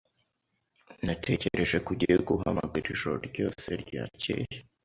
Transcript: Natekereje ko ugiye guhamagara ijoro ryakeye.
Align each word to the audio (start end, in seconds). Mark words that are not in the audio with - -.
Natekereje 1.05 1.77
ko 1.83 1.87
ugiye 1.93 2.17
guhamagara 2.27 2.87
ijoro 2.93 3.15
ryakeye. 3.77 4.55